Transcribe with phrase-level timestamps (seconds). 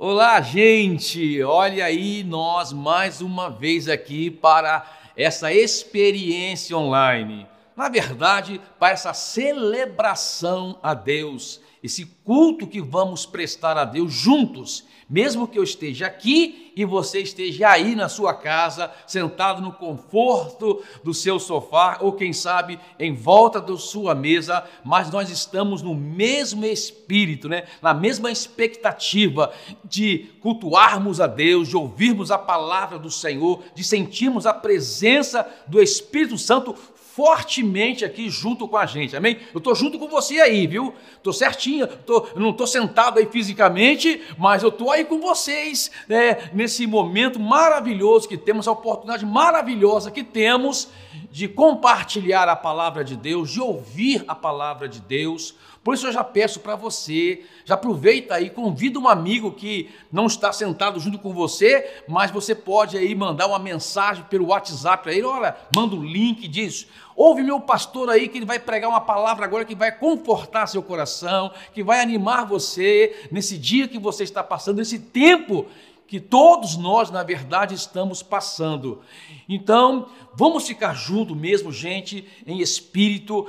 [0.00, 1.42] Olá, gente!
[1.42, 4.86] Olha aí, nós mais uma vez aqui para
[5.16, 7.48] essa experiência online.
[7.74, 14.84] Na verdade, para essa celebração a Deus, esse culto que vamos prestar a Deus juntos
[15.08, 20.82] mesmo que eu esteja aqui e você esteja aí na sua casa, sentado no conforto
[21.02, 25.94] do seu sofá, ou quem sabe em volta da sua mesa, mas nós estamos no
[25.94, 27.64] mesmo espírito, né?
[27.80, 29.50] na mesma expectativa
[29.82, 35.80] de cultuarmos a Deus, de ouvirmos a palavra do Senhor, de sentirmos a presença do
[35.80, 36.74] Espírito Santo
[37.18, 39.38] fortemente aqui junto com a gente, amém?
[39.52, 40.94] Eu estou junto com você aí, viu?
[41.16, 46.48] Estou certinho, tô, não estou sentado aí fisicamente, mas eu estou aí com vocês né,
[46.52, 50.90] nesse momento maravilhoso que temos, a oportunidade maravilhosa que temos
[51.28, 55.56] de compartilhar a palavra de Deus, de ouvir a palavra de Deus.
[55.88, 60.26] Por isso eu já peço para você, já aproveita aí, convida um amigo que não
[60.26, 65.14] está sentado junto com você, mas você pode aí mandar uma mensagem pelo WhatsApp para
[65.14, 69.00] ele, olha, manda o link, diz, ouve meu pastor aí que ele vai pregar uma
[69.00, 74.24] palavra agora que vai confortar seu coração, que vai animar você nesse dia que você
[74.24, 75.64] está passando, nesse tempo
[76.06, 79.00] que todos nós, na verdade, estamos passando.
[79.48, 83.46] Então, vamos ficar juntos mesmo, gente, em espírito,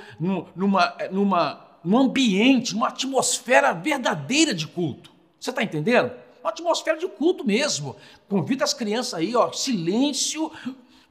[0.56, 5.12] numa, numa num ambiente, numa atmosfera verdadeira de culto.
[5.40, 6.12] Você está entendendo?
[6.42, 7.96] Uma atmosfera de culto mesmo.
[8.28, 10.52] Convida as crianças aí, ó, silêncio.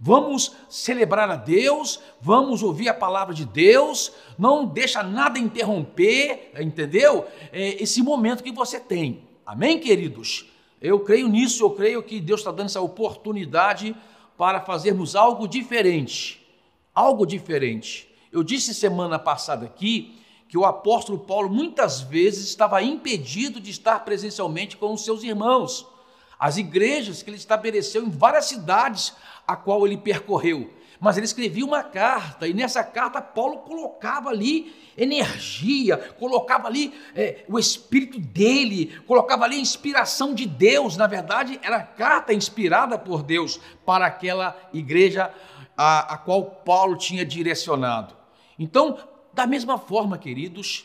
[0.00, 7.26] Vamos celebrar a Deus, vamos ouvir a palavra de Deus, não deixa nada interromper, entendeu?
[7.52, 9.24] É esse momento que você tem.
[9.44, 10.46] Amém, queridos?
[10.80, 13.96] Eu creio nisso, eu creio que Deus está dando essa oportunidade
[14.36, 16.46] para fazermos algo diferente.
[16.94, 18.08] Algo diferente.
[18.30, 20.17] Eu disse semana passada aqui
[20.48, 25.86] que o apóstolo Paulo muitas vezes estava impedido de estar presencialmente com os seus irmãos.
[26.38, 29.14] As igrejas que ele estabeleceu em várias cidades
[29.46, 30.70] a qual ele percorreu.
[31.00, 37.44] Mas ele escrevia uma carta, e nessa carta Paulo colocava ali energia, colocava ali é,
[37.48, 40.96] o espírito dele, colocava ali a inspiração de Deus.
[40.96, 45.32] Na verdade, era carta inspirada por Deus para aquela igreja
[45.76, 48.16] a, a qual Paulo tinha direcionado.
[48.58, 48.98] Então,
[49.38, 50.84] da mesma forma, queridos,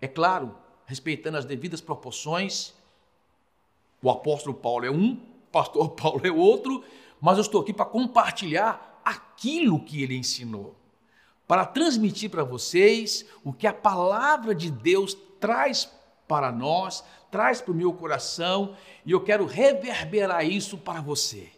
[0.00, 0.54] é claro,
[0.86, 2.72] respeitando as devidas proporções,
[4.00, 6.84] o apóstolo Paulo é um, o pastor Paulo é outro,
[7.20, 10.76] mas eu estou aqui para compartilhar aquilo que ele ensinou,
[11.48, 15.90] para transmitir para vocês o que a palavra de Deus traz
[16.28, 21.50] para nós, traz para o meu coração, e eu quero reverberar isso para você.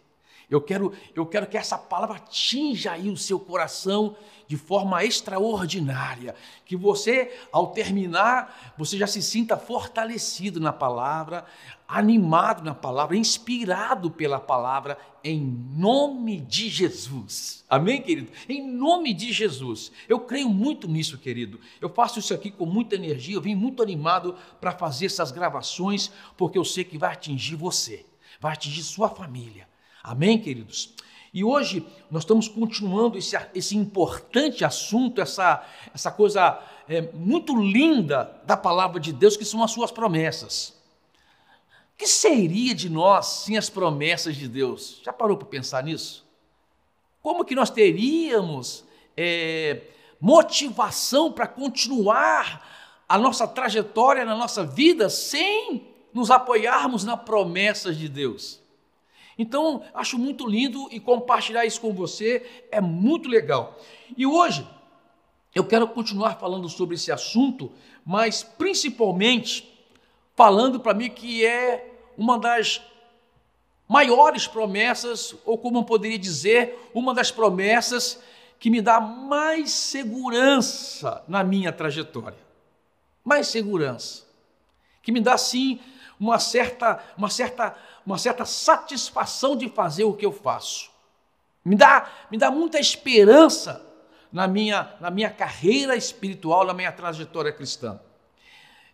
[0.53, 4.15] Eu quero, eu quero que essa palavra atinja aí o seu coração
[4.47, 11.43] de forma extraordinária, que você, ao terminar, você já se sinta fortalecido na palavra,
[11.87, 17.65] animado na palavra, inspirado pela palavra, em nome de Jesus.
[17.67, 18.31] Amém, querido?
[18.47, 19.91] Em nome de Jesus.
[20.07, 21.59] Eu creio muito nisso, querido.
[21.81, 26.11] Eu faço isso aqui com muita energia, eu vim muito animado para fazer essas gravações,
[26.37, 28.05] porque eu sei que vai atingir você,
[28.39, 29.72] vai atingir sua família.
[30.03, 30.93] Amém, queridos?
[31.33, 38.37] E hoje nós estamos continuando esse, esse importante assunto, essa, essa coisa é, muito linda
[38.45, 40.73] da palavra de Deus, que são as suas promessas.
[41.93, 44.99] O que seria de nós sem as promessas de Deus?
[45.03, 46.25] Já parou para pensar nisso?
[47.21, 48.83] Como que nós teríamos
[49.15, 49.83] é,
[50.19, 58.09] motivação para continuar a nossa trajetória na nossa vida sem nos apoiarmos na promessas de
[58.09, 58.62] Deus?
[59.37, 63.79] Então, acho muito lindo e compartilhar isso com você é muito legal.
[64.15, 64.67] E hoje
[65.55, 67.71] eu quero continuar falando sobre esse assunto,
[68.05, 69.71] mas principalmente
[70.35, 72.81] falando para mim que é uma das
[73.87, 78.21] maiores promessas, ou como eu poderia dizer, uma das promessas
[78.59, 82.37] que me dá mais segurança na minha trajetória.
[83.23, 84.23] Mais segurança.
[85.01, 85.79] Que me dá sim
[86.19, 87.75] uma certa, uma certa,
[88.05, 90.91] uma certa satisfação de fazer o que eu faço.
[91.63, 93.85] Me dá, me dá muita esperança
[94.31, 97.99] na minha, na minha carreira espiritual, na minha trajetória cristã.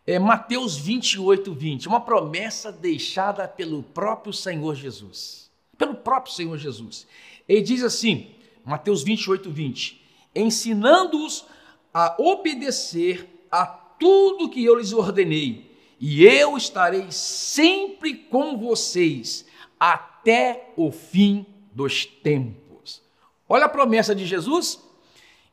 [0.05, 5.49] É Mateus 28, 20, uma promessa deixada pelo próprio Senhor Jesus.
[5.77, 7.07] Pelo próprio Senhor Jesus.
[7.47, 10.01] Ele diz assim, Mateus 28, 20:
[10.35, 11.45] ensinando-os
[11.93, 15.68] a obedecer a tudo que eu lhes ordenei
[15.99, 19.45] e eu estarei sempre com vocês
[19.79, 23.01] até o fim dos tempos.
[23.47, 24.79] Olha a promessa de Jesus: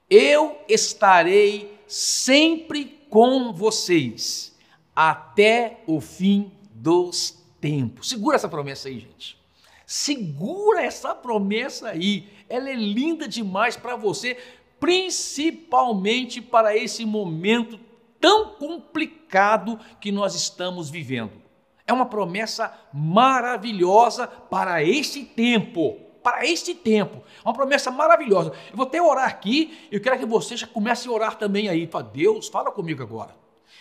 [0.09, 4.55] eu estarei sempre com vocês
[4.95, 8.05] até o fim dos tempo.
[8.05, 9.37] Segura essa promessa aí, gente.
[9.85, 12.29] Segura essa promessa aí.
[12.49, 14.37] Ela é linda demais para você,
[14.79, 17.79] principalmente para esse momento
[18.27, 21.41] tão complicado que nós estamos vivendo.
[21.87, 25.97] É uma promessa maravilhosa para este tempo.
[26.25, 27.23] Para este tempo.
[27.45, 28.51] Uma promessa maravilhosa.
[28.69, 29.87] Eu vou até orar aqui.
[29.93, 31.87] Eu quero que você já comece a orar também aí.
[31.87, 33.33] Para Deus, fala comigo agora.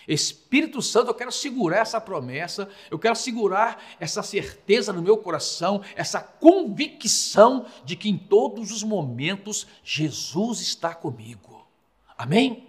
[0.07, 5.81] Espírito Santo, eu quero segurar essa promessa, eu quero segurar essa certeza no meu coração,
[5.95, 11.67] essa convicção de que em todos os momentos Jesus está comigo.
[12.15, 12.64] Amém?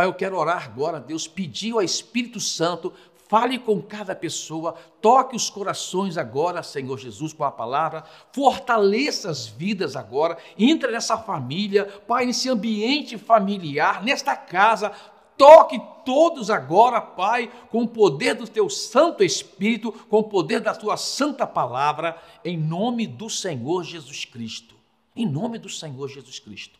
[0.00, 2.90] Pai, eu quero orar agora, Deus, pedir ao Espírito Santo,
[3.28, 8.02] fale com cada pessoa, toque os corações agora, Senhor Jesus, com a palavra,
[8.32, 14.90] fortaleça as vidas agora, entre nessa família, Pai, nesse ambiente familiar, nesta casa,
[15.36, 20.74] Toque todos agora, Pai, com o poder do teu Santo Espírito, com o poder da
[20.74, 24.74] tua santa palavra, em nome do Senhor Jesus Cristo.
[25.14, 26.78] Em nome do Senhor Jesus Cristo.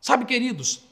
[0.00, 0.87] Sabe, queridos,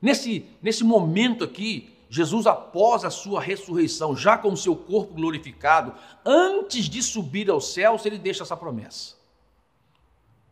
[0.00, 5.92] nesse, nesse momento aqui, Jesus, após a sua ressurreição, já com o seu corpo glorificado,
[6.24, 9.16] antes de subir aos céus, ele deixa essa promessa.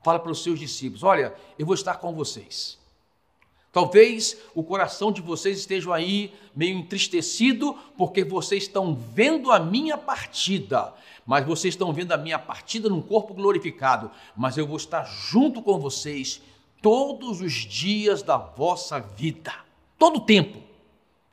[0.02, 2.79] Fala para os seus discípulos: Olha, eu vou estar com vocês.
[3.73, 9.99] Talvez o coração de vocês esteja aí meio entristecido porque vocês estão vendo a minha
[9.99, 10.94] partida,
[11.26, 15.61] mas vocês estão vendo a minha partida num corpo glorificado, mas eu vou estar junto
[15.61, 16.41] com vocês
[16.84, 19.54] todos os dias da vossa vida,
[19.98, 20.62] todo o tempo.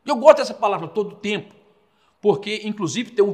[0.05, 1.53] Eu gosto dessa palavra todo o tempo,
[2.21, 3.25] porque inclusive tem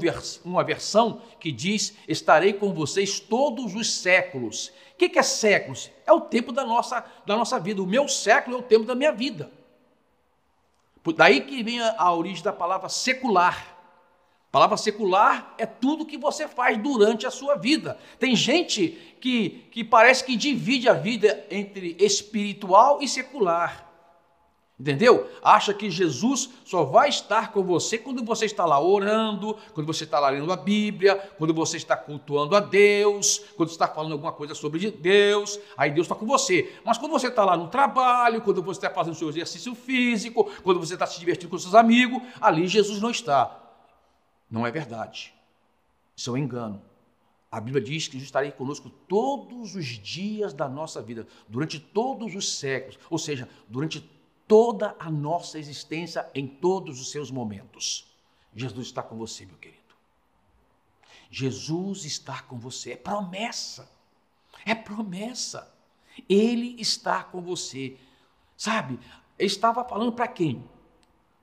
[0.44, 4.72] uma versão que diz: estarei com vocês todos os séculos.
[4.94, 5.92] O que é séculos?
[6.08, 7.84] É o tempo da nossa, da nossa vida.
[7.84, 9.52] O meu século é o tempo da minha vida.
[11.16, 13.77] Daí que vem a, a origem da palavra secular.
[14.52, 17.98] Palavra secular é tudo que você faz durante a sua vida.
[18.18, 18.90] Tem gente
[19.20, 23.88] que, que parece que divide a vida entre espiritual e secular.
[24.80, 25.28] Entendeu?
[25.42, 30.04] Acha que Jesus só vai estar com você quando você está lá orando, quando você
[30.04, 34.32] está lá lendo a Bíblia, quando você está cultuando a Deus, quando está falando alguma
[34.32, 36.74] coisa sobre Deus, aí Deus está com você.
[36.86, 40.80] Mas quando você está lá no trabalho, quando você está fazendo seu exercício físico, quando
[40.80, 43.67] você está se divertindo com seus amigos, ali Jesus não está.
[44.50, 45.34] Não é verdade.
[46.16, 46.82] Isso é um engano.
[47.52, 52.36] A Bíblia diz que Jesus estarei conosco todos os dias da nossa vida, durante todos
[52.36, 54.02] os séculos, ou seja, durante
[54.48, 58.08] toda a nossa existência em todos os seus momentos.
[58.56, 59.78] Jesus está com você, meu querido.
[61.30, 62.94] Jesus está com você.
[62.94, 63.92] É promessa.
[64.66, 65.74] É promessa.
[66.28, 67.98] Ele está com você.
[68.56, 69.00] Sabe?
[69.38, 70.68] Ele estava falando para quem?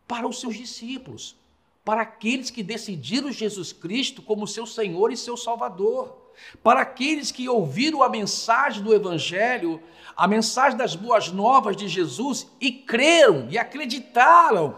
[0.08, 1.36] Para os seus discípulos.
[1.84, 6.24] Para aqueles que decidiram Jesus Cristo como seu Senhor e seu Salvador
[6.62, 9.82] para aqueles que ouviram a mensagem do Evangelho,
[10.16, 14.76] a mensagem das boas novas de Jesus e creram e acreditaram,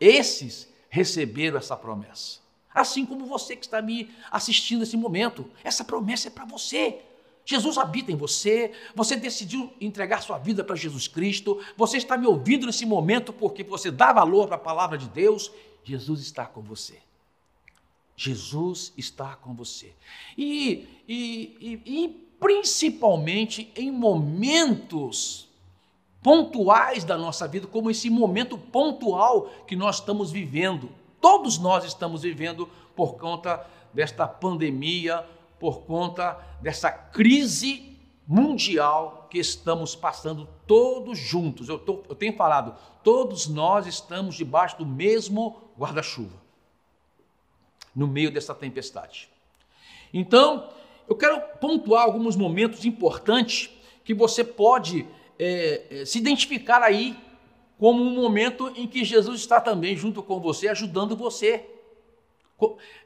[0.00, 2.40] esses receberam essa promessa.
[2.72, 7.00] Assim como você que está me assistindo nesse momento, essa promessa é para você.
[7.46, 12.26] Jesus habita em você, você decidiu entregar sua vida para Jesus Cristo, você está me
[12.26, 15.52] ouvindo nesse momento porque você dá valor para a palavra de Deus,
[15.84, 16.98] Jesus está com você.
[18.16, 19.92] Jesus está com você.
[20.36, 25.48] E, e, e, e principalmente em momentos
[26.22, 30.90] pontuais da nossa vida, como esse momento pontual que nós estamos vivendo.
[31.20, 35.24] Todos nós estamos vivendo por conta desta pandemia,
[35.58, 37.93] por conta dessa crise
[38.26, 41.68] mundial que estamos passando todos juntos.
[41.68, 46.42] Eu, tô, eu tenho falado, todos nós estamos debaixo do mesmo guarda-chuva
[47.94, 49.28] no meio dessa tempestade.
[50.12, 50.68] Então,
[51.08, 53.70] eu quero pontuar alguns momentos importantes
[54.02, 55.06] que você pode
[55.38, 57.16] é, é, se identificar aí
[57.78, 61.68] como um momento em que Jesus está também junto com você, ajudando você,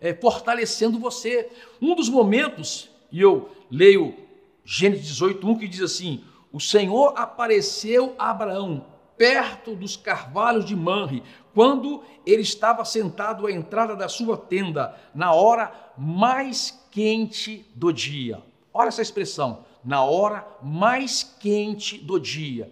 [0.00, 1.50] é, fortalecendo você.
[1.80, 4.27] Um dos momentos, e eu leio
[4.70, 6.22] Gênesis 18, 1, que diz assim:
[6.52, 8.84] O Senhor apareceu a Abraão
[9.16, 11.22] perto dos carvalhos de Manre,
[11.54, 18.42] quando ele estava sentado à entrada da sua tenda, na hora mais quente do dia.
[18.72, 22.70] Olha essa expressão, na hora mais quente do dia.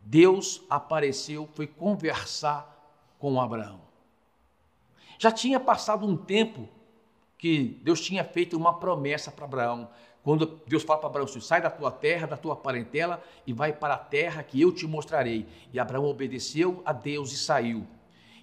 [0.00, 3.82] Deus apareceu, foi conversar com Abraão.
[5.18, 6.66] Já tinha passado um tempo
[7.36, 9.90] que Deus tinha feito uma promessa para Abraão.
[10.26, 13.94] Quando Deus fala para Abraão, sai da tua terra, da tua parentela e vai para
[13.94, 15.46] a terra que eu te mostrarei.
[15.72, 17.86] E Abraão obedeceu a Deus e saiu.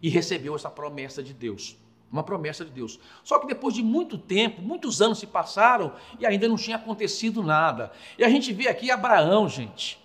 [0.01, 1.75] E recebeu essa promessa de Deus.
[2.09, 2.97] Uma promessa de Deus.
[3.21, 7.43] Só que depois de muito tempo, muitos anos se passaram e ainda não tinha acontecido
[7.43, 7.91] nada.
[8.17, 9.99] E a gente vê aqui Abraão, gente.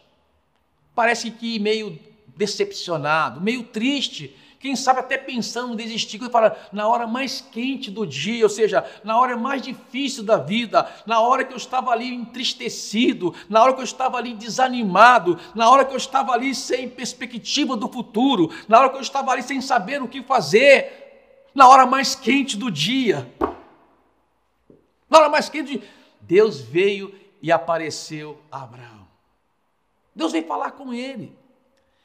[0.97, 1.97] Parece que meio
[2.37, 7.91] decepcionado, meio triste, quem sabe até pensando em desistir, e fala, na hora mais quente
[7.91, 11.93] do dia, ou seja, na hora mais difícil da vida, na hora que eu estava
[11.93, 16.55] ali entristecido, na hora que eu estava ali desanimado, na hora que eu estava ali
[16.55, 21.51] sem perspectiva do futuro, na hora que eu estava ali sem saber o que fazer,
[21.55, 23.33] na hora mais quente do dia.
[25.09, 25.83] Na hora mais quente,
[26.21, 29.07] Deus veio e apareceu a Abraão.
[30.15, 31.38] Deus veio falar com ele,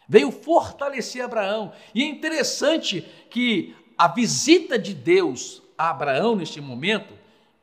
[0.08, 1.72] veio fortalecer Abraão.
[1.94, 7.14] E é interessante que a visita de Deus a Abraão neste momento,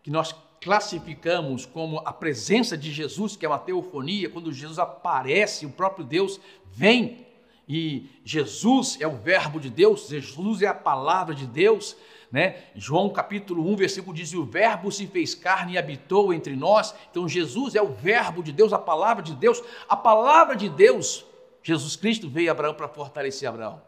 [0.03, 5.65] que nós classificamos como a presença de Jesus, que é uma teofonia, quando Jesus aparece,
[5.65, 6.41] o próprio Deus
[6.73, 7.27] vem
[7.69, 11.97] e Jesus é o verbo de Deus, Jesus é a palavra de Deus,
[12.31, 12.65] né?
[12.75, 16.95] João capítulo 1, versículo diz: "O verbo se fez carne e habitou entre nós".
[17.11, 21.25] Então Jesus é o verbo de Deus, a palavra de Deus, a palavra de Deus.
[21.63, 23.83] Jesus Cristo veio a Abraão para fortalecer Abraão.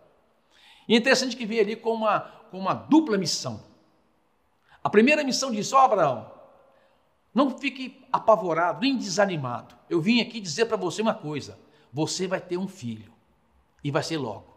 [0.88, 3.62] E é interessante que veio ali com uma, com uma dupla missão.
[4.82, 6.30] A primeira missão disse: Ó oh, Abraão,
[7.34, 9.74] não fique apavorado, nem desanimado.
[9.88, 11.58] Eu vim aqui dizer para você uma coisa:
[11.92, 13.12] você vai ter um filho.
[13.82, 14.56] E vai ser logo.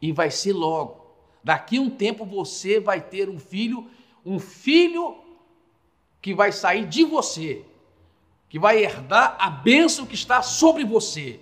[0.00, 1.04] E vai ser logo.
[1.42, 3.90] Daqui a um tempo você vai ter um filho,
[4.24, 5.22] um filho
[6.22, 7.64] que vai sair de você,
[8.48, 11.40] que vai herdar a bênção que está sobre você.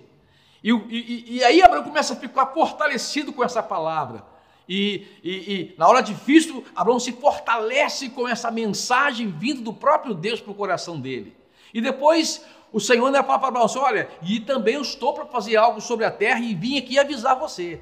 [0.63, 4.23] E, e, e aí Abraão começa a ficar fortalecido com essa palavra.
[4.67, 10.39] E, e, na hora difícil, Abraão se fortalece com essa mensagem vindo do próprio Deus
[10.39, 11.35] para o coração dele.
[11.73, 15.25] E depois o Senhor ainda fala para Abraão assim, olha, e também eu estou para
[15.25, 17.81] fazer algo sobre a terra e vim aqui avisar você.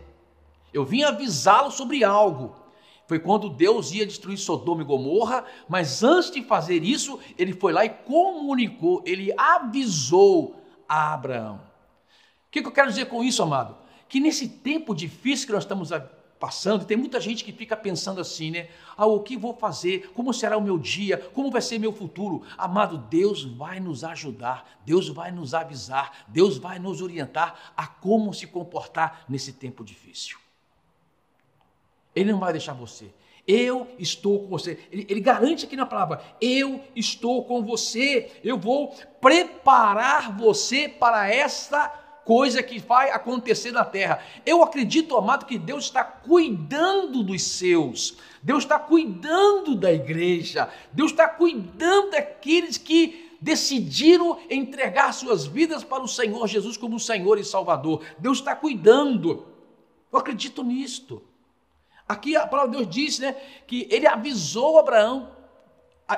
[0.74, 2.56] Eu vim avisá-lo sobre algo.
[3.06, 7.74] Foi quando Deus ia destruir Sodoma e Gomorra, mas antes de fazer isso, ele foi
[7.74, 10.56] lá e comunicou, ele avisou
[10.88, 11.71] a Abraão.
[12.52, 13.78] O que eu quero dizer com isso, amado?
[14.10, 15.90] Que nesse tempo difícil que nós estamos
[16.38, 18.68] passando, tem muita gente que fica pensando assim, né?
[18.98, 20.12] Ah, o que vou fazer?
[20.14, 21.18] Como será o meu dia?
[21.34, 22.44] Como vai ser meu futuro?
[22.58, 28.34] Amado, Deus vai nos ajudar, Deus vai nos avisar, Deus vai nos orientar a como
[28.34, 30.38] se comportar nesse tempo difícil.
[32.14, 33.14] Ele não vai deixar você.
[33.48, 34.78] Eu estou com você.
[34.92, 38.30] Ele, ele, garante aqui na palavra: Eu estou com você.
[38.44, 38.90] Eu vou
[39.22, 44.24] preparar você para esta coisa que vai acontecer na terra.
[44.46, 51.12] Eu acredito, amado, que Deus está cuidando dos seus, Deus está cuidando da igreja, Deus
[51.12, 57.44] está cuidando daqueles que decidiram entregar suas vidas para o Senhor Jesus como Senhor e
[57.44, 58.04] Salvador.
[58.20, 59.48] Deus está cuidando.
[60.12, 61.24] Eu acredito nisto.
[62.08, 63.34] Aqui a palavra de Deus diz né,
[63.66, 65.32] que ele avisou Abraão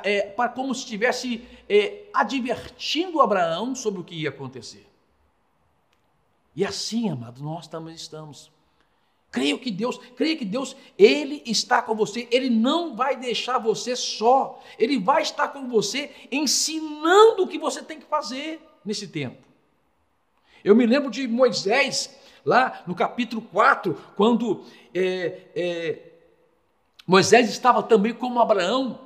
[0.03, 4.92] é, para como se estivesse é, advertindo Abraão sobre o que ia acontecer.
[6.55, 8.51] E assim, amado, nós também estamos.
[9.31, 13.95] Creio que Deus, creio que Deus, Ele está com você, Ele não vai deixar você
[13.95, 19.41] só, Ele vai estar com você ensinando o que você tem que fazer nesse tempo.
[20.63, 26.12] Eu me lembro de Moisés, lá no capítulo 4, quando é, é,
[27.07, 29.00] Moisés estava também como Abraão,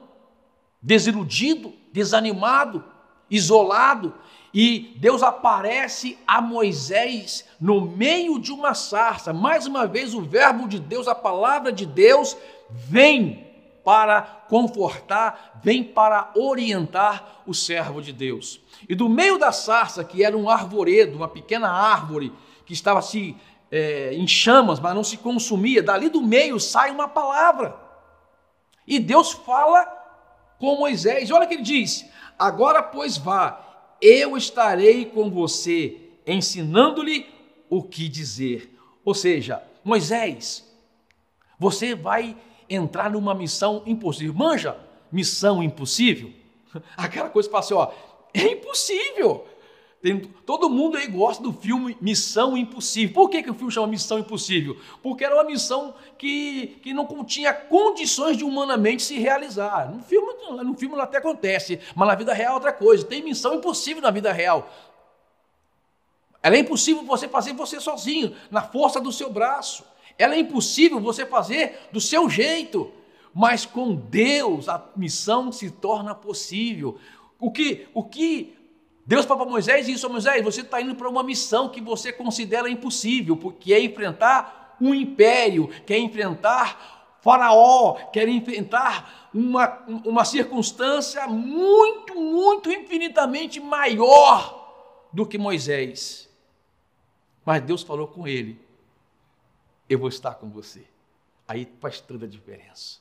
[0.82, 2.84] desiludido, desanimado,
[3.30, 4.14] isolado,
[4.60, 9.32] e Deus aparece a Moisés no meio de uma sarça.
[9.32, 12.36] Mais uma vez, o Verbo de Deus, a palavra de Deus,
[12.68, 13.46] vem
[13.86, 18.60] para confortar, vem para orientar o servo de Deus.
[18.90, 22.34] E do meio da sarça, que era um arvoredo, uma pequena árvore
[22.66, 23.38] que estava se
[23.72, 27.76] é, em chamas, mas não se consumia, dali do meio sai uma palavra.
[28.88, 29.86] E Deus fala
[30.58, 31.30] com Moisés.
[31.30, 32.10] Olha o que ele diz:
[32.40, 33.67] Agora, pois, vá
[34.02, 37.26] eu estarei com você, ensinando-lhe
[37.70, 38.78] o que dizer.
[39.04, 40.68] Ou seja, Moisés,
[41.60, 42.36] você vai
[42.70, 44.34] entrar numa missão impossível.
[44.34, 44.78] Manja,
[45.12, 46.32] missão impossível?
[46.96, 47.92] Aquela coisa que fala assim, ó,
[48.34, 49.46] é impossível.
[50.02, 53.16] Tem, todo mundo aí gosta do filme Missão Impossível.
[53.16, 54.78] Por que, que o filme chama Missão Impossível?
[55.02, 59.92] Porque era uma missão que, que não tinha condições de humanamente se realizar.
[59.92, 63.06] No filme, no filme até acontece, mas na vida real é outra coisa.
[63.06, 64.70] Tem missão impossível na vida real.
[66.44, 69.84] Ela é impossível você fazer você sozinho, na força do seu braço.
[70.18, 72.92] Ela é impossível você fazer do seu jeito.
[73.34, 77.00] Mas com Deus a missão se torna possível.
[77.40, 78.57] O que, o que
[79.08, 82.70] Deus falou para Moisés isso, Moisés, você está indo para uma missão que você considera
[82.70, 86.98] impossível, porque é enfrentar um império, que é enfrentar
[87.28, 96.30] Faraó quer enfrentar uma, uma circunstância muito, muito, infinitamente maior do que Moisés.
[97.44, 98.58] Mas Deus falou com ele:
[99.90, 100.86] Eu vou estar com você.
[101.48, 103.00] Aí faz toda a diferença.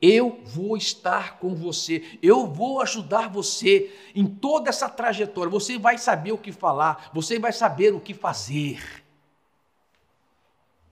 [0.00, 5.50] Eu vou estar com você, eu vou ajudar você em toda essa trajetória.
[5.50, 9.04] Você vai saber o que falar, você vai saber o que fazer.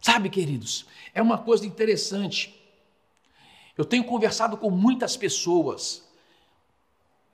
[0.00, 2.58] Sabe, queridos, é uma coisa interessante.
[3.76, 6.08] Eu tenho conversado com muitas pessoas,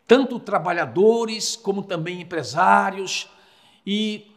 [0.06, 3.28] tanto trabalhadores como também empresários,
[3.86, 4.30] e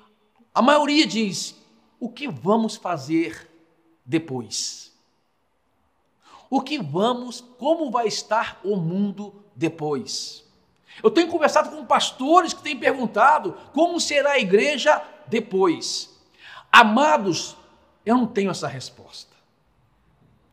[0.53, 1.55] a maioria diz:
[1.99, 3.49] o que vamos fazer
[4.05, 4.90] depois?
[6.51, 10.43] O que vamos, como vai estar o mundo depois.
[11.01, 16.09] Eu tenho conversado com pastores que têm perguntado como será a igreja depois.
[16.69, 17.55] Amados,
[18.05, 19.31] eu não tenho essa resposta.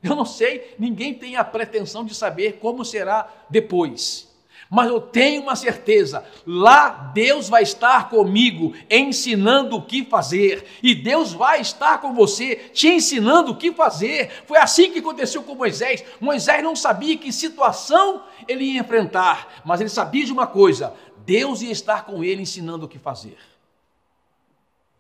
[0.01, 4.28] Eu não sei, ninguém tem a pretensão de saber como será depois.
[4.71, 10.95] Mas eu tenho uma certeza: lá Deus vai estar comigo, ensinando o que fazer, e
[10.95, 14.31] Deus vai estar com você, te ensinando o que fazer.
[14.47, 16.05] Foi assim que aconteceu com Moisés.
[16.21, 20.95] Moisés não sabia que situação ele ia enfrentar, mas ele sabia de uma coisa:
[21.25, 23.39] Deus ia estar com ele, ensinando o que fazer.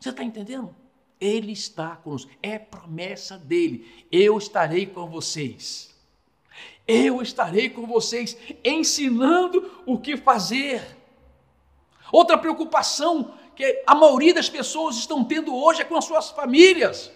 [0.01, 0.75] Você está entendendo?
[1.21, 4.07] Ele está conosco, é promessa dele.
[4.11, 5.98] Eu estarei com vocês
[6.89, 10.97] eu estarei com vocês ensinando o que fazer.
[12.11, 17.13] Outra preocupação que a maioria das pessoas estão tendo hoje é com as suas famílias.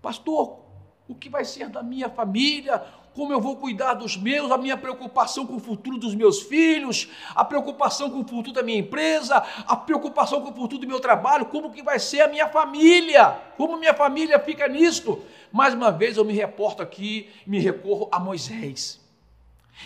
[0.00, 0.60] Pastor,
[1.06, 2.82] o que vai ser da minha família?
[3.16, 7.08] Como eu vou cuidar dos meus, a minha preocupação com o futuro dos meus filhos,
[7.34, 11.00] a preocupação com o futuro da minha empresa, a preocupação com o futuro do meu
[11.00, 15.22] trabalho, como que vai ser a minha família, como minha família fica nisto.
[15.50, 19.00] Mais uma vez eu me reporto aqui, me recorro a Moisés.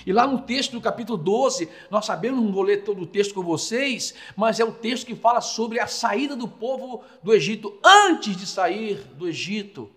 [0.04, 3.34] E lá no texto do capítulo 12, nós sabemos, não vou ler todo o texto
[3.34, 7.78] com vocês, mas é o texto que fala sobre a saída do povo do Egito.
[7.84, 9.88] Antes de sair do Egito,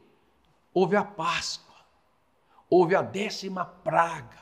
[0.71, 1.72] houve a Páscoa
[2.73, 4.41] houve a décima praga.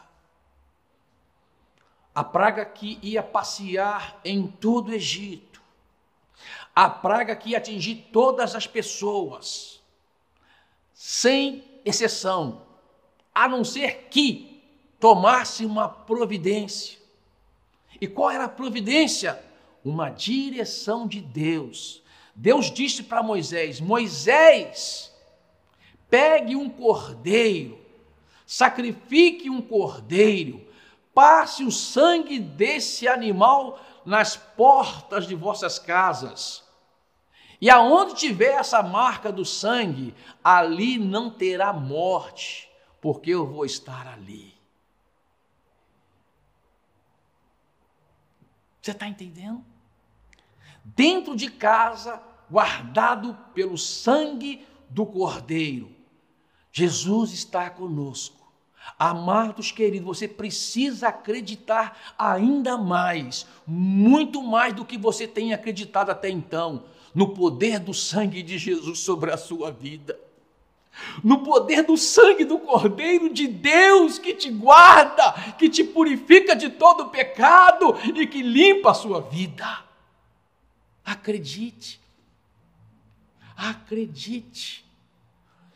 [2.16, 5.62] A praga que ia passear em todo o Egito.
[6.74, 9.82] A praga que ia atingir todas as pessoas,
[10.94, 12.66] sem exceção,
[13.36, 14.64] a não ser que
[14.98, 17.00] tomasse uma providência.
[18.00, 19.44] E qual era a providência?
[19.84, 22.02] Uma direção de Deus.
[22.34, 25.14] Deus disse para Moisés: Moisés,
[26.10, 27.81] pegue um cordeiro
[28.52, 30.68] sacrifique um cordeiro,
[31.14, 36.62] passe o sangue desse animal nas portas de vossas casas.
[37.62, 44.06] E aonde tiver essa marca do sangue, ali não terá morte, porque eu vou estar
[44.06, 44.54] ali.
[48.82, 49.64] Você está entendendo?
[50.84, 55.90] Dentro de casa, guardado pelo sangue do Cordeiro,
[56.70, 58.41] Jesus está conosco.
[58.98, 66.30] Amados queridos, você precisa acreditar ainda mais, muito mais do que você tem acreditado até
[66.30, 70.20] então, no poder do sangue de Jesus sobre a sua vida.
[71.24, 76.70] No poder do sangue do Cordeiro de Deus que te guarda, que te purifica de
[76.70, 79.84] todo pecado e que limpa a sua vida.
[81.04, 82.00] Acredite.
[83.56, 84.86] Acredite.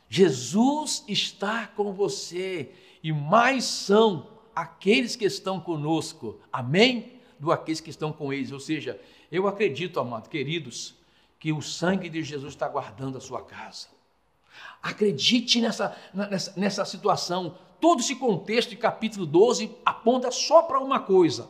[0.10, 2.72] Jesus está com você
[3.06, 7.22] e mais são aqueles que estão conosco, amém?
[7.40, 8.52] Do aqueles que estão com eles.
[8.52, 9.00] Ou seja,
[9.32, 10.96] eu acredito, amado, queridos,
[11.38, 13.90] que o sangue de Jesus está guardando a sua casa.
[14.82, 17.56] Acredite nessa, nessa, nessa situação.
[17.80, 21.48] Todo esse contexto de capítulo 12 aponta só para uma coisa: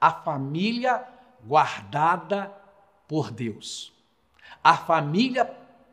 [0.00, 1.04] a família
[1.44, 2.54] guardada
[3.08, 3.92] por Deus.
[4.62, 5.44] A família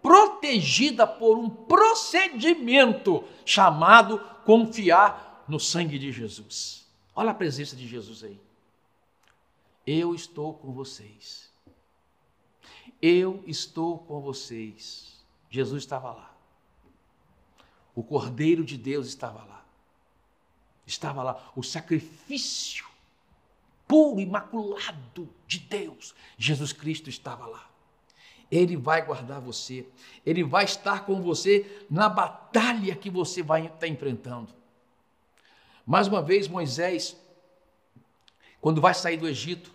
[0.01, 6.87] protegida por um procedimento chamado confiar no sangue de Jesus.
[7.15, 8.39] Olha a presença de Jesus aí.
[9.85, 11.51] Eu estou com vocês.
[13.01, 15.23] Eu estou com vocês.
[15.49, 16.35] Jesus estava lá.
[17.93, 19.65] O Cordeiro de Deus estava lá.
[20.85, 22.85] Estava lá o sacrifício
[23.87, 26.15] puro, imaculado de Deus.
[26.37, 27.69] Jesus Cristo estava lá.
[28.51, 29.87] Ele vai guardar você,
[30.25, 34.53] Ele vai estar com você na batalha que você vai estar enfrentando.
[35.85, 37.15] Mais uma vez, Moisés,
[38.59, 39.71] quando vai sair do Egito,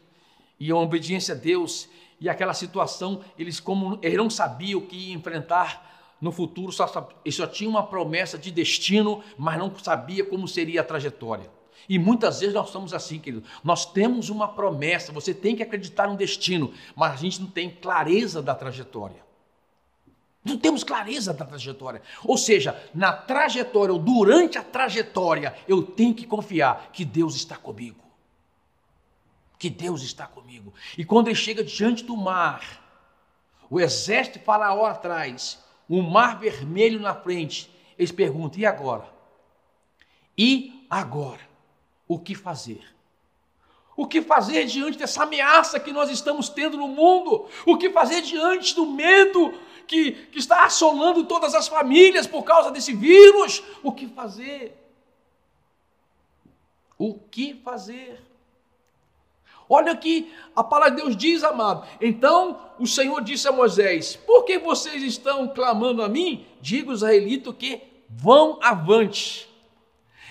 [0.59, 1.89] e a obediência a Deus,
[2.21, 6.87] e aquela situação, eles como eles não sabiam o que ia enfrentar no futuro, só,
[6.87, 11.51] só tinha uma promessa de destino, mas não sabia como seria a trajetória.
[11.89, 13.45] E muitas vezes nós somos assim, querido.
[13.63, 17.71] Nós temos uma promessa, você tem que acreditar no destino, mas a gente não tem
[17.71, 19.25] clareza da trajetória.
[20.45, 22.01] Não temos clareza da trajetória.
[22.25, 27.57] Ou seja, na trajetória ou durante a trajetória, eu tenho que confiar que Deus está
[27.57, 28.05] comigo.
[29.59, 30.73] Que Deus está comigo.
[30.97, 32.83] E quando ele chega diante do mar,
[33.69, 35.59] o exército faraó atrás,
[35.89, 39.09] o mar vermelho na frente, eles perguntam: e agora?
[40.39, 41.46] E agora?
[42.09, 42.85] O que fazer?
[43.97, 47.49] O que fazer diante dessa ameaça que nós estamos tendo no mundo?
[47.65, 49.55] O que fazer diante do medo
[49.87, 53.63] que, que está assolando todas as famílias por causa desse vírus?
[53.83, 54.77] O que fazer?
[56.99, 58.23] O que fazer?
[59.69, 61.87] Olha aqui, a palavra de Deus diz, amado.
[62.01, 66.47] Então o Senhor disse a Moisés: Por que vocês estão clamando a mim?
[66.61, 69.49] Diga os israelitas que vão avante.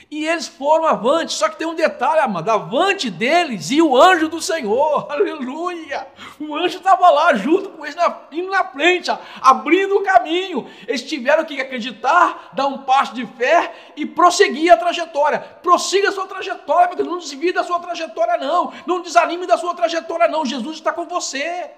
[0.09, 4.27] E eles foram avante, só que tem um detalhe, amado, avante deles e o anjo
[4.27, 6.07] do Senhor, aleluia!
[6.39, 10.69] O anjo estava lá junto com eles, na, indo na frente, abrindo o caminho.
[10.87, 15.39] Eles tiveram que acreditar, dar um passo de fé e prosseguir a trajetória.
[15.39, 18.71] Prossiga a sua trajetória, porque não desvie da sua trajetória, não.
[18.85, 20.45] Não desanime da sua trajetória, não.
[20.45, 21.71] Jesus está com você.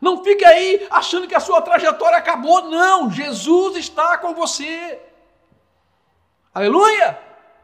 [0.00, 3.10] Não fique aí achando que a sua trajetória acabou, não.
[3.10, 5.00] Jesus está com você.
[6.56, 7.18] Aleluia!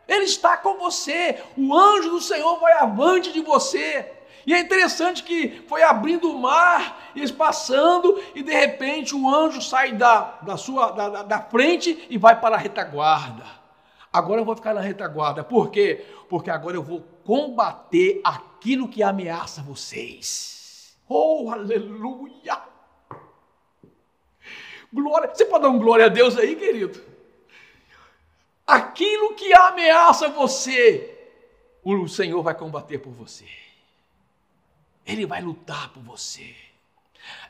[0.06, 1.42] Ele está com você.
[1.56, 4.12] O anjo do Senhor vai avante de você.
[4.46, 9.62] E é interessante que foi abrindo o mar, eles passando, e de repente o anjo
[9.62, 13.46] sai da, da, sua, da, da frente e vai para a retaguarda.
[14.12, 15.42] Agora eu vou ficar na retaguarda.
[15.42, 16.04] Por quê?
[16.28, 20.98] Porque agora eu vou combater aquilo que ameaça vocês.
[21.08, 22.58] Oh, aleluia!
[24.92, 25.30] Glória.
[25.32, 27.11] Você pode dar um glória a Deus aí, querido?
[28.74, 31.18] Aquilo que ameaça você,
[31.82, 33.48] o Senhor vai combater por você.
[35.06, 36.54] Ele vai lutar por você.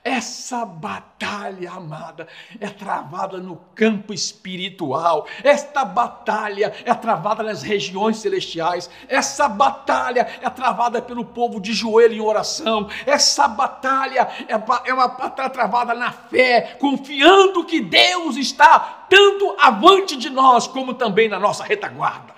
[0.05, 2.27] Essa batalha, amada,
[2.59, 5.29] é travada no campo espiritual.
[5.45, 8.91] Esta batalha é travada nas regiões celestiais.
[9.09, 12.89] Essa batalha é travada pelo povo de joelho em oração.
[13.07, 20.17] Essa batalha é, é uma batalha travada na fé, confiando que Deus está tanto avante
[20.17, 22.35] de nós como também na nossa retaguarda.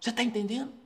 [0.00, 0.83] Você está entendendo?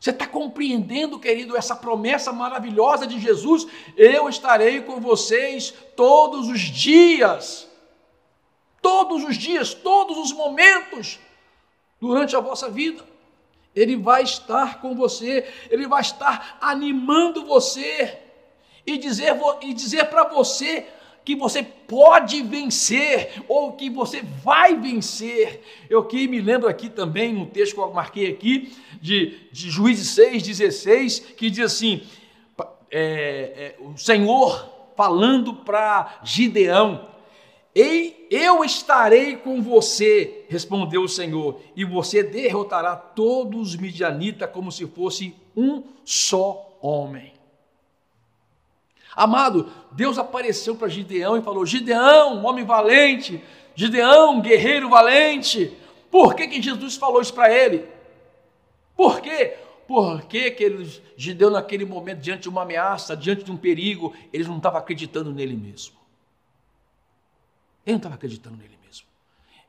[0.00, 3.66] Você está compreendendo, querido, essa promessa maravilhosa de Jesus?
[3.98, 7.68] Eu estarei com vocês todos os dias.
[8.80, 11.18] Todos os dias, todos os momentos
[12.00, 13.04] durante a vossa vida.
[13.76, 18.18] Ele vai estar com você, ele vai estar animando você
[18.86, 20.88] e dizer, e dizer para você
[21.30, 25.62] que você pode vencer ou que você vai vencer.
[25.88, 30.08] Eu que me lembro aqui também, no texto que eu marquei aqui, de, de Juízes
[30.08, 32.02] 6, 16, que diz assim:
[32.90, 37.08] é, é, o Senhor falando para Gideão,
[37.72, 44.72] Ei, eu estarei com você, respondeu o Senhor, e você derrotará todos os midianitas como
[44.72, 47.39] se fosse um só homem.
[49.14, 53.42] Amado, Deus apareceu para Gideão e falou: Gideão, homem valente,
[53.74, 55.76] Gideão, guerreiro valente.
[56.10, 57.86] Por que, que Jesus falou isso para ele?
[58.96, 59.56] Por quê?
[59.86, 64.44] Porque que ele, Gideão, naquele momento, diante de uma ameaça, diante de um perigo, ele
[64.44, 65.96] não estava acreditando nele mesmo.
[67.84, 69.06] Ele não estava acreditando nele mesmo.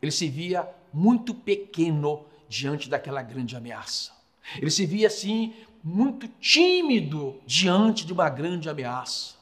[0.01, 4.11] Ele se via muito pequeno diante daquela grande ameaça.
[4.57, 9.35] Ele se via assim, muito tímido diante de uma grande ameaça.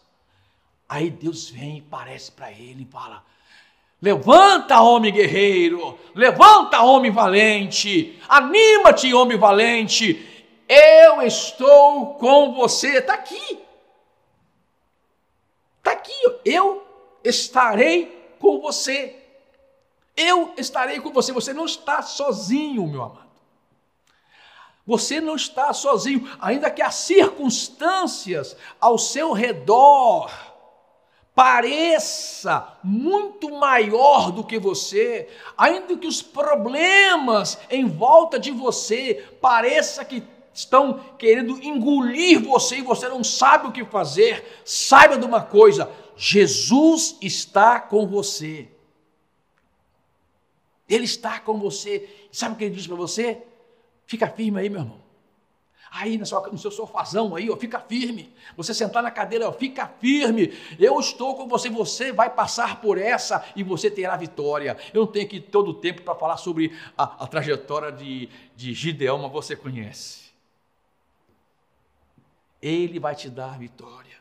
[0.87, 3.23] Aí Deus vem e parece para ele e fala:
[4.01, 12.99] Levanta, homem guerreiro, levanta, homem valente, anima-te, homem valente, eu estou com você.
[12.99, 13.59] Está aqui,
[15.77, 16.13] está aqui,
[16.45, 16.85] eu
[17.23, 19.15] estarei com você.
[20.15, 21.31] Eu estarei com você.
[21.31, 23.28] Você não está sozinho, meu amado.
[24.89, 30.31] Você não está sozinho, ainda que as circunstâncias ao seu redor
[31.35, 40.03] pareça muito maior do que você, ainda que os problemas em volta de você pareça
[40.03, 45.43] que estão querendo engolir você e você não sabe o que fazer, saiba de uma
[45.43, 48.67] coisa: Jesus está com você.
[50.89, 52.09] Ele está com você.
[52.31, 53.43] Sabe o que ele diz para você?
[54.09, 54.99] Fica firme aí, meu irmão.
[55.91, 58.33] Aí no seu, no seu sofazão aí, ó, fica firme.
[58.57, 60.51] Você sentar na cadeira, ó, fica firme.
[60.79, 64.75] Eu estou com você, você vai passar por essa e você terá vitória.
[64.95, 68.73] Eu não tenho aqui todo o tempo para falar sobre a, a trajetória de, de
[68.73, 70.31] Gideão, mas você conhece.
[72.59, 74.17] Ele vai te dar vitória.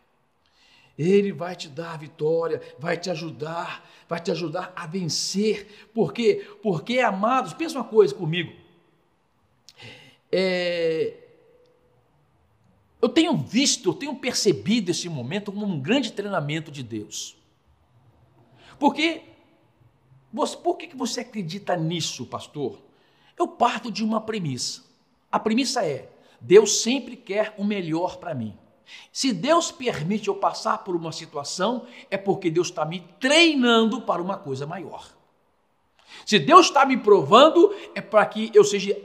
[0.98, 5.88] Ele vai te dar vitória, vai te ajudar, vai te ajudar a vencer.
[5.94, 6.46] Por quê?
[6.62, 8.67] Porque, amados, pensa uma coisa comigo.
[10.30, 11.14] É,
[13.00, 17.36] eu tenho visto, eu tenho percebido esse momento como um grande treinamento de Deus.
[18.78, 19.22] Porque,
[20.62, 22.80] por que você acredita nisso, pastor?
[23.38, 24.82] Eu parto de uma premissa.
[25.30, 26.10] A premissa é:
[26.40, 28.56] Deus sempre quer o melhor para mim.
[29.12, 34.22] Se Deus permite eu passar por uma situação, é porque Deus está me treinando para
[34.22, 35.14] uma coisa maior.
[36.24, 38.96] Se Deus está me provando, é para que eu seja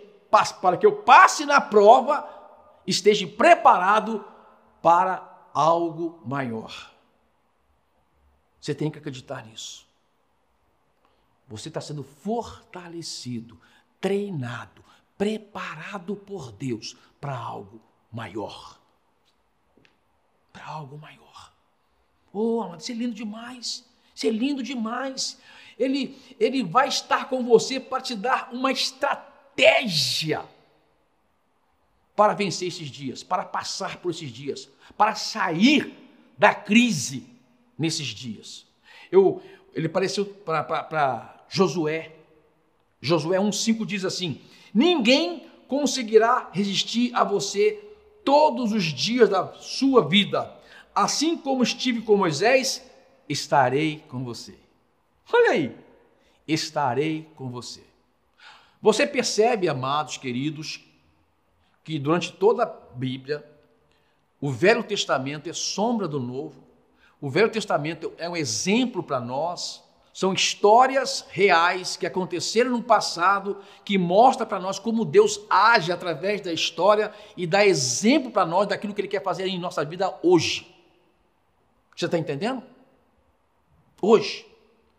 [0.62, 2.28] para que eu passe na prova,
[2.88, 4.26] esteja preparado
[4.82, 6.92] para algo maior.
[8.60, 9.86] Você tem que acreditar nisso.
[11.48, 13.60] Você está sendo fortalecido,
[14.02, 14.84] treinado,
[15.18, 18.80] preparado por Deus para algo maior.
[20.52, 21.54] Para algo maior.
[22.32, 23.86] Oh, amado, isso é lindo demais.
[24.16, 25.40] Isso é lindo demais.
[25.78, 29.33] Ele, ele vai estar com você para te dar uma estratégia
[32.16, 35.94] para vencer esses dias, para passar por esses dias, para sair
[36.38, 37.28] da crise
[37.78, 38.66] nesses dias.
[39.12, 39.42] Eu,
[39.74, 42.12] ele apareceu para Josué.
[43.02, 44.42] Josué 1,5 diz assim:
[44.74, 47.84] Ninguém conseguirá resistir a você
[48.24, 50.52] todos os dias da sua vida.
[50.96, 52.88] Assim como estive com Moisés,
[53.28, 54.56] estarei com você.
[55.32, 55.76] Olha aí,
[56.48, 57.93] estarei com você.
[58.84, 60.82] Você percebe, amados queridos,
[61.86, 63.50] que durante toda a Bíblia,
[64.42, 66.62] o Velho Testamento é sombra do Novo,
[67.22, 73.58] o Velho Testamento é um exemplo para nós, são histórias reais que aconteceram no passado,
[73.86, 78.68] que mostra para nós como Deus age através da história e dá exemplo para nós
[78.68, 80.70] daquilo que Ele quer fazer em nossa vida hoje.
[81.96, 82.62] Você está entendendo?
[84.02, 84.46] Hoje.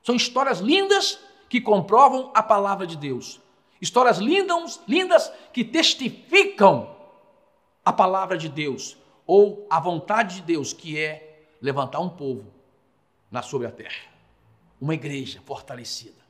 [0.03, 1.21] São histórias lindas
[1.51, 3.44] que comprovam a palavra de Deus.
[3.85, 6.97] Histórias lindas, lindas que testificam
[7.85, 12.51] a palavra de Deus ou a vontade de Deus, que é levantar um povo
[13.31, 14.11] na sobre a terra.
[14.81, 16.25] Uma igreja fortalecida.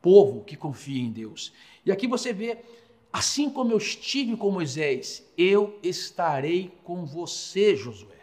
[0.00, 1.52] Povo que confia em Deus.
[1.86, 2.58] E aqui você vê,
[3.12, 8.18] assim como eu estive com Moisés, eu estarei com você, Josué.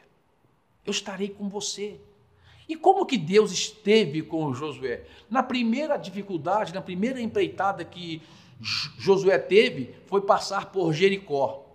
[0.85, 2.01] Eu estarei com você.
[2.69, 5.03] E como que Deus esteve com Josué?
[5.27, 8.21] Na primeira dificuldade, na primeira empreitada que
[8.61, 11.65] Josué teve, foi passar por Jericó.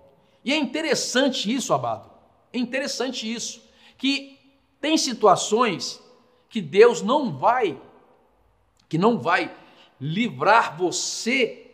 [0.45, 2.09] E é interessante isso, Abado.
[2.53, 3.61] É interessante isso,
[3.99, 4.39] que
[4.81, 6.01] tem situações
[6.49, 7.77] que Deus não vai
[8.89, 9.53] que não vai
[10.01, 11.69] livrar você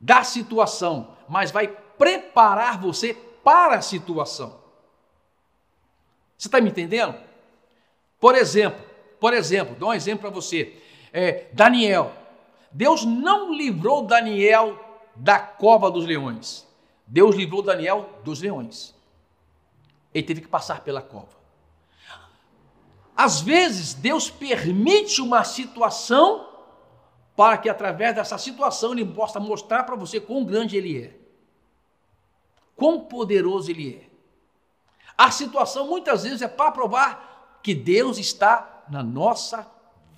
[0.00, 4.58] da situação, mas vai preparar você para a situação.
[6.36, 7.14] Você está me entendendo?
[8.24, 8.82] Por exemplo,
[9.20, 10.80] por exemplo, dou um exemplo para você.
[11.12, 12.10] É, Daniel.
[12.72, 14.82] Deus não livrou Daniel
[15.14, 16.66] da cova dos leões.
[17.06, 18.94] Deus livrou Daniel dos leões.
[20.14, 21.36] Ele teve que passar pela cova.
[23.14, 26.48] Às vezes, Deus permite uma situação
[27.36, 31.14] para que através dessa situação ele possa mostrar para você quão grande ele é.
[32.74, 34.08] Quão poderoso ele é.
[35.14, 37.33] A situação muitas vezes é para provar
[37.64, 39.66] que Deus está na nossa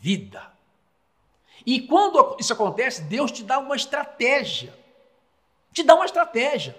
[0.01, 0.43] vida.
[1.65, 4.77] E quando isso acontece, Deus te dá uma estratégia.
[5.73, 6.77] Te dá uma estratégia.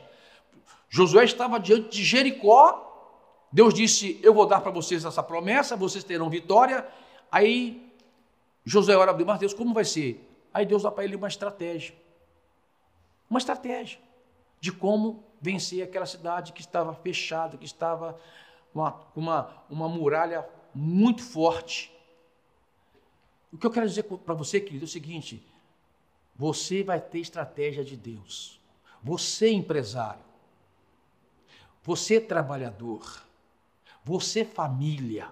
[0.89, 2.84] Josué estava diante de Jericó.
[3.49, 6.86] Deus disse: Eu vou dar para vocês essa promessa, vocês terão vitória.
[7.32, 7.89] Aí
[8.65, 10.30] Josué ora, mas Deus, como vai ser?
[10.53, 11.95] Aí Deus dá para ele uma estratégia.
[13.30, 13.99] Uma estratégia
[14.60, 18.19] de como vencer aquela cidade que estava fechada, que estava
[18.73, 20.45] com uma, uma, uma muralha
[20.78, 21.92] muito forte.
[23.52, 25.44] O que eu quero dizer para você, querido, é o seguinte:
[26.36, 28.60] você vai ter estratégia de Deus.
[29.02, 30.24] Você, empresário,
[31.84, 33.24] você, trabalhador,
[34.04, 35.32] você, família,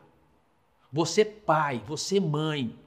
[0.92, 2.78] você, pai, você, mãe,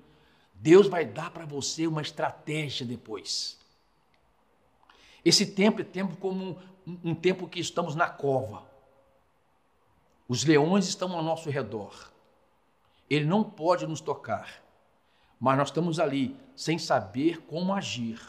[0.55, 3.59] Deus vai dar para você uma estratégia depois.
[5.25, 8.67] Esse tempo é tempo como um, um tempo que estamos na cova.
[10.27, 12.13] Os leões estão ao nosso redor.
[13.09, 14.63] Ele não pode nos tocar,
[15.41, 18.21] mas nós estamos ali sem saber como agir.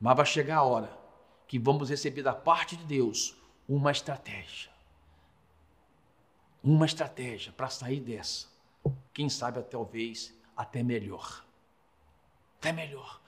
[0.00, 0.98] Mas vai chegar a hora
[1.46, 3.36] que vamos receber da parte de Deus
[3.68, 4.70] uma estratégia.
[6.62, 8.46] Uma estratégia para sair dessa.
[9.12, 11.44] Quem sabe talvez até melhor.
[12.58, 13.20] Até melhor.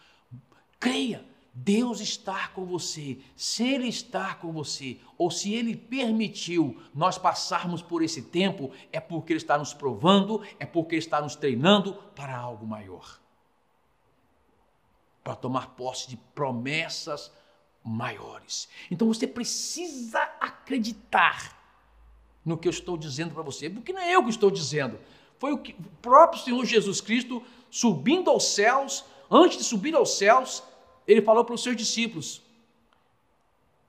[0.79, 3.19] Creia, Deus está com você.
[3.37, 9.01] Se Ele está com você, ou se Ele permitiu nós passarmos por esse tempo, é
[9.01, 13.23] porque Ele está nos provando, é porque Ele está nos treinando para algo maior
[15.23, 17.33] para tomar posse de promessas
[17.85, 18.69] maiores.
[18.91, 21.59] Então você precisa acreditar
[22.45, 24.99] no que eu estou dizendo para você, porque não é eu que estou dizendo,
[25.38, 30.17] foi o, que, o próprio Senhor Jesus Cristo subindo aos céus, antes de subir aos
[30.19, 30.62] céus,
[31.12, 32.42] ele falou para os seus discípulos,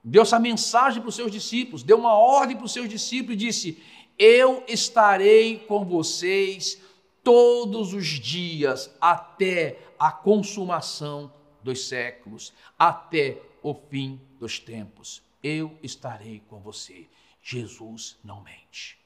[0.02, 3.46] deu essa mensagem para os seus discípulos, deu uma ordem para os seus discípulos e
[3.46, 3.82] disse:
[4.18, 6.80] Eu estarei com vocês
[7.22, 11.32] todos os dias até a consumação
[11.62, 15.22] dos séculos, até o fim dos tempos.
[15.42, 17.06] Eu estarei com você.
[17.42, 18.98] Jesus não mente.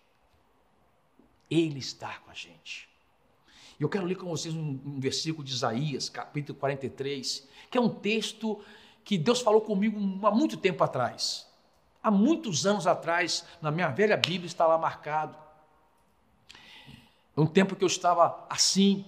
[1.50, 2.88] Ele está com a gente.
[3.78, 7.80] E eu quero ler com vocês um, um, versículo de Isaías, capítulo 43, que é
[7.80, 8.60] um texto
[9.04, 11.46] que Deus falou comigo há muito tempo atrás.
[12.02, 15.36] Há muitos anos atrás, na minha velha Bíblia está lá marcado.
[17.36, 19.04] Um tempo que eu estava assim,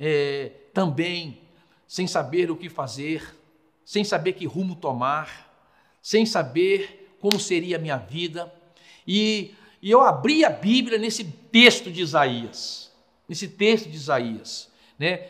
[0.00, 1.42] é, também,
[1.86, 3.36] sem saber o que fazer,
[3.84, 5.52] sem saber que rumo tomar,
[6.00, 8.52] sem saber como seria a minha vida.
[9.06, 12.90] E, e eu abri a Bíblia nesse texto de Isaías,
[13.28, 14.70] nesse texto de Isaías.
[14.98, 15.28] Né?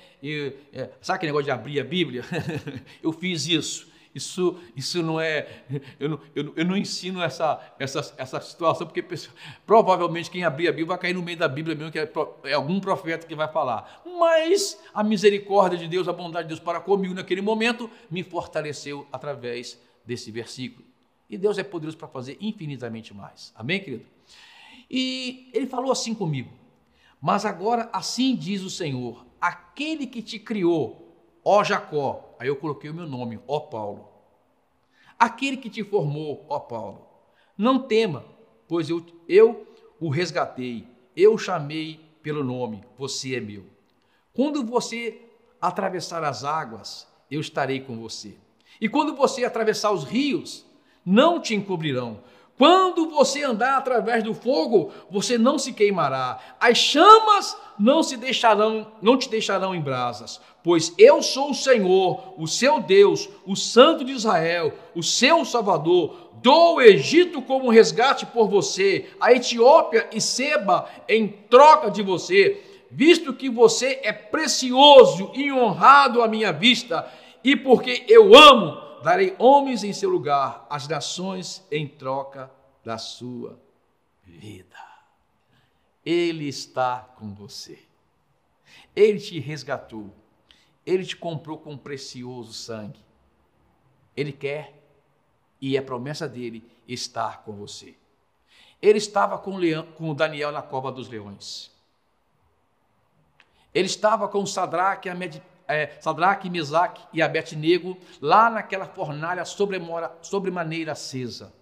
[0.73, 2.25] É, sabe aquele negócio de abrir a Bíblia?
[3.03, 3.97] eu fiz isso.
[4.17, 5.65] Isso, isso não é.
[6.01, 9.05] Eu não, eu, eu não ensino essa, essa, essa situação, porque
[9.67, 12.11] provavelmente quem abrir a Bíblia vai cair no meio da Bíblia mesmo, que é,
[12.45, 14.03] é algum profeta que vai falar.
[14.19, 19.07] Mas a misericórdia de Deus, a bondade de Deus para comigo naquele momento, me fortaleceu
[19.13, 20.87] através desse versículo.
[21.29, 23.53] E Deus é poderoso para fazer infinitamente mais.
[23.55, 24.07] Amém, querido?
[24.91, 26.49] E ele falou assim comigo:
[27.27, 32.91] Mas agora assim diz o Senhor, aquele que te criou, ó Jacó, Aí eu coloquei
[32.91, 34.09] o meu nome, ó Paulo.
[35.19, 37.07] Aquele que te formou, ó Paulo.
[37.57, 38.25] Não tema,
[38.69, 39.67] pois eu, eu
[39.99, 40.87] o resgatei,
[41.17, 43.65] eu o chamei pelo nome, você é meu.
[44.33, 45.21] Quando você
[45.61, 48.37] atravessar as águas, eu estarei com você.
[48.81, 50.65] E quando você atravessar os rios,
[51.05, 52.23] não te encobrirão.
[52.59, 56.39] Quando você andar através do fogo, você não se queimará.
[56.59, 62.33] As chamas não se deixarão, não te deixarão em brasas, pois eu sou o Senhor,
[62.39, 66.31] o seu Deus, o Santo de Israel, o seu Salvador.
[66.43, 72.63] Dou o Egito como resgate por você, a Etiópia e Seba em troca de você,
[72.91, 77.07] visto que você é precioso e honrado à minha vista,
[77.45, 82.51] e porque eu amo darei homens em seu lugar, as nações em troca
[82.85, 83.57] da sua
[84.25, 84.77] vida.
[86.05, 87.79] Ele está com você.
[88.97, 90.13] Ele te resgatou.
[90.85, 92.99] Ele te comprou com precioso sangue.
[94.17, 94.75] Ele quer,
[95.61, 97.95] e é promessa dele, estar com você.
[98.83, 101.71] Ele estava com, Leão, com Daniel na cova dos leões.
[103.73, 105.15] Ele estava com Sadraque, a
[105.69, 111.53] é, Sadraque, Mesaque e Abednego lá naquela fornalha sobremaneira acesa.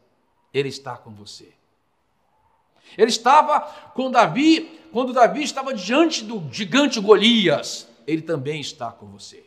[0.53, 1.53] Ele está com você.
[2.97, 3.61] Ele estava
[3.95, 9.45] com Davi, quando Davi estava diante do gigante Golias, ele também está com você.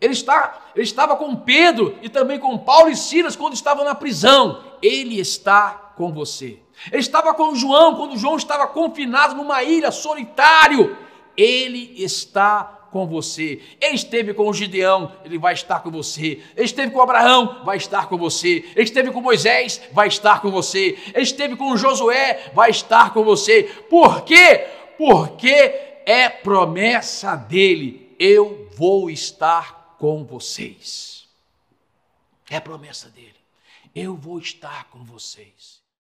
[0.00, 3.94] Ele, está, ele estava com Pedro e também com Paulo e Silas quando estavam na
[3.94, 4.62] prisão.
[4.82, 6.58] Ele está com você.
[6.90, 10.96] Ele estava com João quando João estava confinado numa ilha solitário.
[11.36, 13.60] Ele está com você.
[13.80, 16.40] Ele esteve com o Gideão, ele vai estar com você.
[16.56, 18.64] Ele esteve com Abraão, vai estar com você.
[18.72, 20.96] Ele esteve com Moisés, vai estar com você.
[21.12, 23.64] Ele esteve com Josué, vai estar com você.
[23.90, 24.68] Por quê?
[24.96, 25.50] Porque
[26.06, 28.14] é promessa dele.
[28.16, 31.26] Eu vou estar com vocês.
[32.48, 33.34] É promessa dele.
[33.92, 35.83] Eu vou estar com vocês.